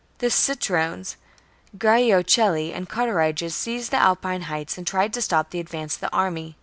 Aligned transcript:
^ 0.15 0.17
The 0.17 0.31
Ceutrones, 0.31 1.15
Graioceli, 1.77 2.73
and 2.73 2.89
Caturiges 2.89 3.51
seized 3.53 3.91
the 3.91 3.97
Alpine 3.97 4.49
heights 4.49 4.75
and 4.75 4.87
tried 4.87 5.13
to 5.13 5.21
stop 5.21 5.51
the 5.51 5.59
advance 5.59 5.93
of 5.93 5.99
the 6.01 6.11
army. 6.11 6.57